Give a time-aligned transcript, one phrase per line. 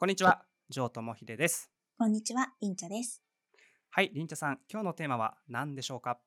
[0.00, 1.70] こんにちは、城智秀です。
[1.98, 3.22] こんにちは、りんちゃです。
[3.90, 6.18] はい、りんちゃさん、今日のテーマは何でしょうか？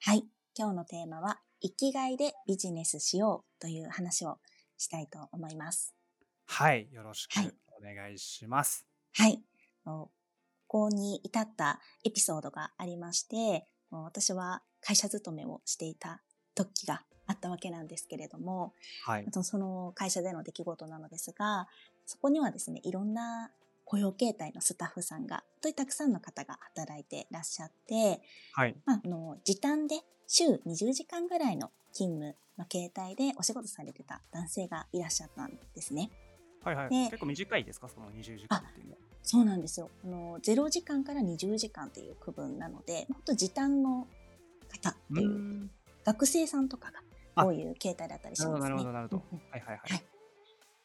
[0.00, 0.22] はい、
[0.54, 4.36] 今日のテーマは、生きがいでビジネスしようという話を
[4.76, 5.94] したいと思います。
[6.44, 8.84] はい、よろしくはいお願いします。
[9.14, 9.42] はい、
[9.86, 10.10] こ
[10.66, 16.20] こに至ったエピソードがありまして、私は会社勤めをしていた
[16.54, 18.74] 時があったわけなんですけれども、
[19.06, 21.66] はいその会社での出来事なのですが、
[22.06, 23.50] そこにはですね、いろんな
[23.84, 28.20] 雇用形態のスタッフさんが、本当にたくさんの方が働いていらっしゃって、
[28.52, 36.10] はい、まあ、あの時短で週20時間ぐらいの勤務の形態でお仕事されてた男性がいらっしゃったんですね。
[36.62, 36.90] はい、はい。
[36.90, 37.88] で結構短いですか？
[37.88, 38.98] その20時間っていうのは。
[39.22, 39.90] そうなんですよ。
[40.04, 44.06] あの0時間から20時間っていう区分なので、本当時短の
[44.68, 45.70] 方っていう、ん
[46.04, 47.00] 学生さんとかが
[47.34, 48.60] あこういう形態だったりしますね。
[48.60, 49.92] なるほどなるほどはい、はい、はい。
[49.92, 50.15] はい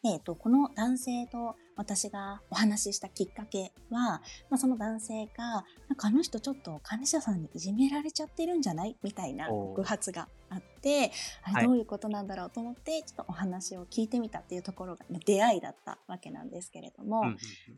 [0.03, 8.97] えっとこの男性と私がお話ししたきっかけは、まあ、その男性がなんかあの人ちょっと管理者さんにいじめられちゃってるんじゃない？
[9.03, 11.11] みたいな告発があって
[11.43, 11.61] あはい。
[11.61, 17.23] れどういうことなんだろうと思ってちょっとお話を聞いてみたっていうところがまあ出会いだったわけなんですけれども、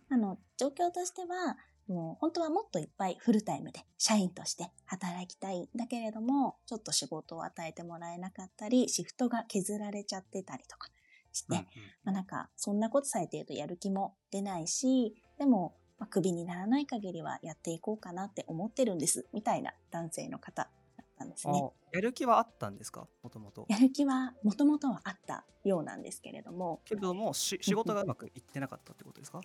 [0.10, 10.88] あの状況としてはもう本当はもっといっぱいフルタイムで社員として働きたいんだけれどもちょっと仕事を与えてもらえなかったりシフトが削られちゃってたりとか
[11.34, 11.66] して、うんうん。
[12.06, 21.62] まあ、なんかそんなことされているとやる気も出ないしでも、まあ、クビにならない限りはやっていこうかなって思ってるんですみたいな男性の方だったんですね。
[21.64, 23.08] あやる気はあったんですか？
[23.22, 23.66] もともと。
[23.70, 26.82] やる気はもともとはあったようなんですけれども。
[26.86, 29.42] けどもし仕事がうまくいってなかったってことですか？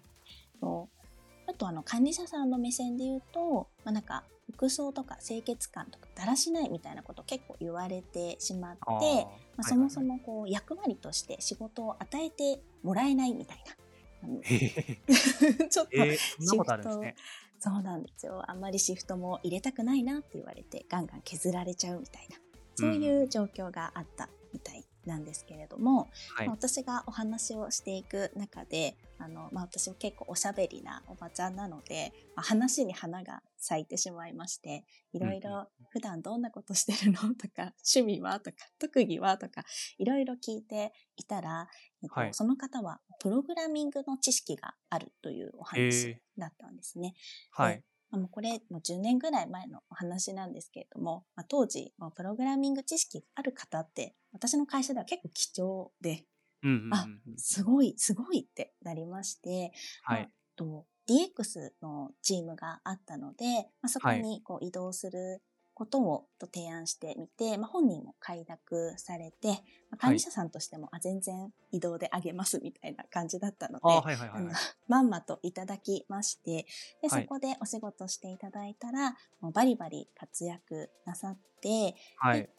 [0.60, 1.50] そう。
[1.50, 4.24] あとあの管理者さんの目線で言うと、まあ、なんか
[4.58, 9.26] 服装とか清潔感とかだらしないみたいなことを結構言われてしまってまあ、はい
[9.60, 13.74] そもそもこう役割として仕事を与えてもらえないみたいな。
[15.68, 17.16] ちょっと、へえそんなことあるんですね。
[17.58, 18.42] そうなんですよ。
[18.48, 22.36] あんまりシフトも入れたくないなって言われて、ガンガン削られちゃうみたいな、
[22.76, 26.56] そういう状況があったみたいなんですけれども、はいまあ。
[26.56, 39.64] 私がお話をしていく中で、あの、まあ、私も結構おしゃべりなおばちゃんなので、まあ、話に花が咲いてしまいまして、いろいろ普段どんなことしてるのとか、 趣味はとか、特技はとか、
[39.98, 41.68] いろいろ聞いていたら、
[42.02, 47.14] えっとはいその方はプログラミングの知識があるというおへ話えだったんですね。
[47.50, 47.82] はい。
[48.10, 56.24] まあもうこれもう10年ぐらい前のお話なんですけれども、まあ、当時プログラミング知識がある方って私の会社では結構貴重で
[56.62, 57.06] うんうんうんあ
[57.36, 59.72] すごいすごいってなりまして、
[60.02, 60.30] はいまあ。
[60.56, 63.44] と DX のチームがあったので、
[63.80, 65.40] まあ、そこにこう移動する
[65.78, 69.54] ことをと提案してみて、まあ、本人も快諾されて、ま
[69.92, 74.54] あ、管理者さんとしても、あ全然移動であげますみたいな感じだったので、はいはいはいあのはい。
[74.88, 76.66] まんまといただきまして、
[77.00, 82.50] で、はいそこでお仕事していただいたら、もうバリバリ活躍なさって、はい。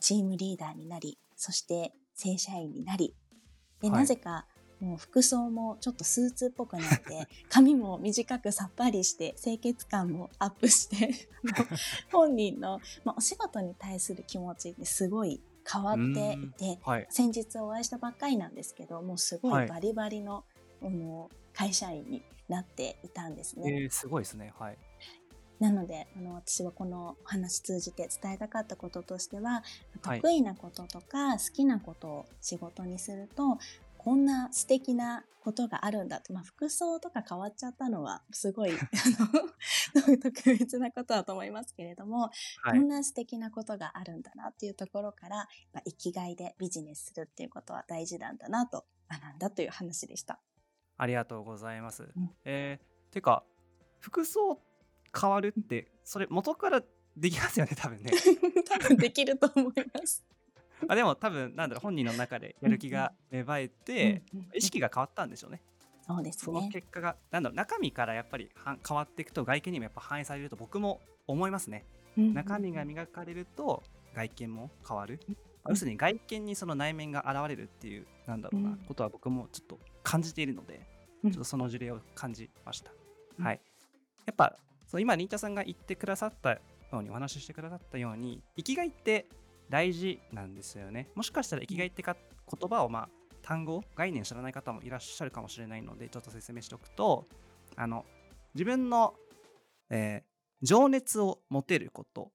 [0.00, 3.14] チームリーダーになり、そして正社員になり、
[3.80, 4.46] で、はいなぜか、
[4.80, 11.28] もう服装もちょっとスーツっぽくなって、 髪も短くさっぱりして、清潔感もアップして、
[12.12, 17.06] 本人の、まあ、お仕事に対する気持ちってすごい変わっていて、はい。
[17.10, 20.44] 先日お会いしたばっかりなんですけどもうすごはいいバリバリの,、
[20.82, 23.82] あの会社員になっていたんですね。
[23.82, 24.52] えー、すごいですね。
[24.58, 24.78] はい。
[25.60, 29.62] なのであの私はこのお話通じて伝えたかったこととしては、
[30.02, 33.58] はい得意なこととか好きなことを仕事にすると
[33.98, 42.30] こんな素敵なことがあるんだって、まあ、服装とか変わっちゃったのはすごい あの 特別なことだと思いますけれども、
[42.62, 42.78] はい。
[42.78, 50.40] こんな素敵なことがあるんだなっていうところから、まあ生きがいでビジネスするっていうことは大事なんだなと学んだという話でした。
[50.98, 52.02] ありがとうございます。
[52.04, 53.44] んえー、てか、
[54.00, 54.60] 服装
[55.18, 56.82] 変わるって、それ元から
[57.16, 58.12] できますよね、多分ね。
[58.68, 60.24] 多分できると思います。
[60.88, 65.62] あでも多分、なんだろう、本人の中でやる気が芽生えて、うんうんうん意識が変わったんでしょうね。
[66.06, 66.70] そうですそのね。
[66.70, 71.84] 結果が、なんだろう、中身からやっぱりは変わっていくと、外見にもやっぱ反映されると僕も思いますね。
[72.16, 73.82] 中身が磨かれると、
[74.14, 75.20] 外見も変わる。
[75.28, 75.34] ま
[75.64, 80.86] あ要するに外見にその内面が現れるっていう、なんだろうな、うんことは僕もちょっと感じているので、
[81.24, 82.92] うんちょっとその事例を感じました。
[83.38, 83.60] うんはい。
[84.26, 86.60] やっぱ、そう今、リンタさんが言ってくださったよ
[86.92, 89.28] うに、お話ししてくださったように、生きがいって
[89.68, 91.10] 大事なんですよね。
[91.14, 93.08] もしかしたら生きがいってか言葉を、まあ、
[93.42, 97.26] 単語、概念知らない方もいらっしゃるかもしれないので、ちょっと説明しておくと、
[97.76, 98.04] あの、
[98.54, 99.14] 自分の、
[99.90, 102.32] えー情熱を持てること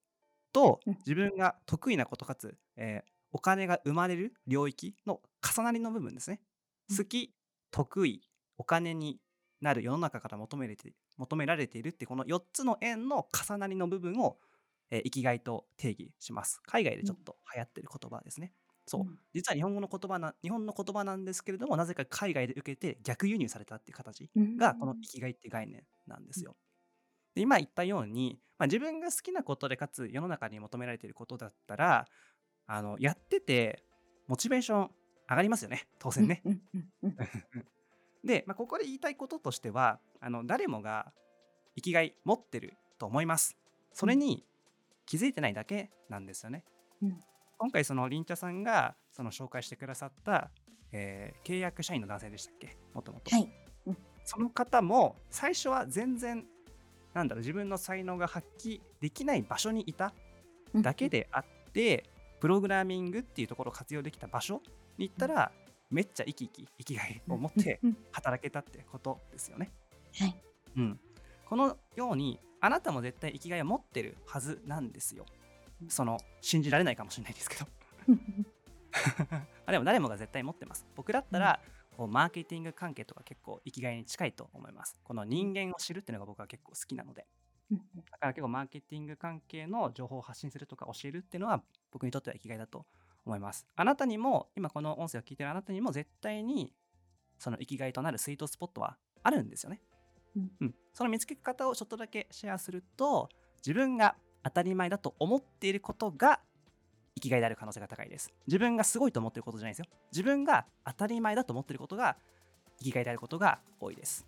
[0.54, 6.42] とうん、自分が得意なことかつ、えーお金が生まれる領域の重なりの部分ですね。
[6.90, 7.34] うん好き、
[7.72, 8.22] 得意、
[8.58, 9.20] お金に
[9.62, 14.38] なる世の中から求められて求められているってこの4つの円の重なりの部分を、
[14.90, 16.62] えー生きがいと定義します。
[16.66, 18.54] 海外でちょっと流行ってる言葉ですね。
[18.86, 26.58] そううん実は日本語の言葉な日本の言葉なんですけれどもなぜか海外で受けて逆輸入されたっていう形うんがこの生きがいっていう概念なんですよ。
[27.36, 32.08] で今言ったように、まあ、自分が好きなことでかつ世の中に求められていることだったら
[32.68, 33.86] あのやってて
[34.28, 34.92] モチベーション
[35.30, 36.44] 上がりますよね当然ね。
[38.24, 41.12] うんうんうんで、まあ、ここで言いたいこととしてはあの誰もが
[41.76, 43.58] 生きがい持ってると思います。
[43.94, 44.46] それに
[45.06, 46.64] 気づいてないだけなんですよね。
[47.02, 47.20] うん
[47.58, 50.50] 今回そのりんちゃさんがその紹介してくださった、
[50.92, 52.78] えー契約社員の男性でしたっけ？
[52.94, 53.36] もともと。
[53.36, 53.52] はい。
[54.24, 56.46] その方も最初は全然
[57.14, 60.14] なんだろう自分の才能が発揮できない場所にいた
[60.74, 62.06] うんだけであって、
[62.40, 64.62] プログラミングっていうところを活用できた場所
[64.98, 65.52] に行ったら、
[65.92, 67.80] めっちゃ生き生き生きがいを持って
[68.12, 69.72] 働けたってことですよね。
[70.20, 70.36] はい。
[70.78, 71.00] うん、
[71.46, 75.26] このようにあなたも絶対生きがいを持ってるはずなんですよ。
[75.90, 77.66] その信じられないかもしれないですけど
[79.66, 80.86] あでも誰もが絶対持ってます。
[80.96, 81.60] 僕だったら、
[81.98, 85.00] こうマーケティング関係とか結構生きがいに近いと思います。
[85.04, 87.28] この人間を知るっていうのが僕は結構好きなので。
[87.72, 92.86] うんだから結構マーケティング関係の情報を発信するとか教えるっていうのは僕にとっては生きがいだと
[93.26, 93.68] 思います。
[93.76, 96.74] あなたにも、今この音声を聞いてるあなたにも絶対に
[97.38, 99.82] その生きがいとなるスイートスポットはあるんですよね。
[100.36, 106.40] うんうん、その見つけ方をちょっとだけシェアすると自分が当たり前だと思っていることが
[107.16, 108.32] 生きがいである可能性が高いです。
[108.48, 109.86] 自分がすごいと思っていることじゃないですよ。
[110.12, 112.16] 自分が当たり前だと思っていることが
[112.78, 114.26] 生きがいであることが多いです。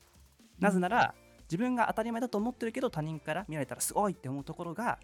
[0.59, 4.99] なぜなら自分が当たり前だと思ってるけど他人から見られたらすごいって思うところが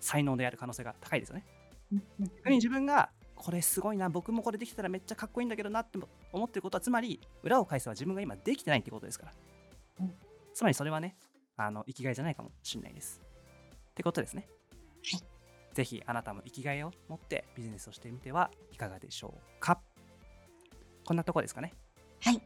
[0.00, 1.44] 才能である可能性が高いですよね。
[1.90, 5.98] 逆に自分がこれすごいな僕もこれできたらめっちゃかっこいいんだけどなって
[6.32, 9.32] 思ってることはつまり裏を返せば自分が今できてないってことですから、
[10.00, 10.14] うん。
[10.54, 11.16] つまりそれはね
[11.56, 13.20] あの生きがいじゃないかもしれないです。
[13.90, 14.48] ってことですね。
[15.12, 15.22] はい。
[15.74, 19.80] ぜひあなたも生きがいを持ってビジネスをしてみてはいかがでしょうか。
[21.04, 21.74] こんなとこですかね。
[22.20, 22.40] はい。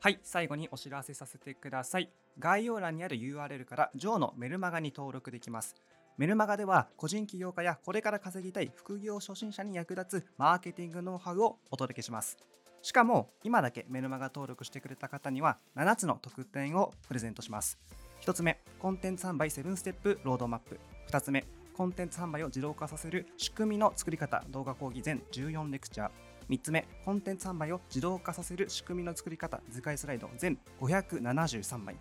[0.00, 2.10] はい、最後にお知らせさせてください。
[2.38, 5.74] 概要欄にある URL から JOE のメルマガに登録できます。
[6.16, 12.38] メルマガでは個人起業家やこれから稼ぎたい副業初心者に役立つマーケティングノウハウをお届けします。
[12.82, 17.80] しかも今だけメルマガ登録してくれた方には7つの特典をプレゼントします。
[18.20, 20.78] 1つ目、コンテンツ販売7ステップロードマップ。
[21.10, 21.44] 2つ目、
[21.76, 26.10] コンテンツ販売を自動化させる仕組みの作り方動画講義全14レクチャー。
[26.48, 31.96] 3つ目、コンテンツ販売を自動化させる仕組みの作り方図解スライド全573枚。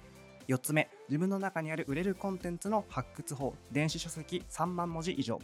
[0.47, 5.39] 4つ目、自分の中にある売れるコンテンツの発掘法電子書籍3万文字以上。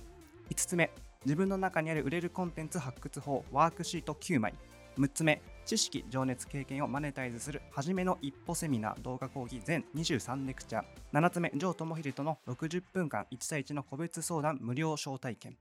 [0.50, 0.92] 5つ目、
[1.25, 4.54] 自分の中にある売れるコンテンツ発掘法ワークシート9枚。
[4.98, 10.84] 6つ目、知識、情熱、経験をマネタイズする初めの一歩セミナー動画講義全23レクチャー。
[11.13, 15.56] 7つ目、ジョー智秀との60分間1対1の個別相談無料招待券。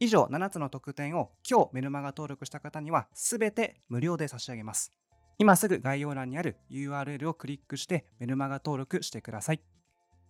[0.00, 4.97] 以上7つの特典を今日メルマガ登録した方には全て無料で差し上げます。
[5.40, 9.60] 今すぐ概要欄にある URL をクリックしてメルマガ登録してください。